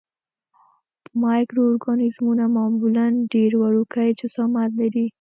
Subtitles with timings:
[1.23, 5.05] مایکرو ارګانیزمونه معمولاً ډېر وړوکی جسامت لري.